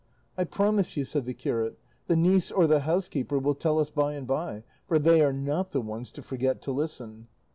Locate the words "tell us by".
3.53-4.13